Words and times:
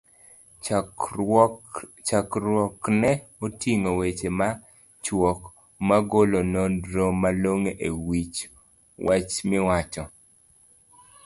chakruokne 2.25 3.11
oting'o 3.45 3.91
weche 3.99 4.29
machuok, 4.39 5.39
magolo 5.89 6.39
nonro 6.53 7.05
malongo 7.21 7.71
e 7.87 7.89
wich 8.07 8.37
wach 9.05 9.33
miwach? 9.49 9.93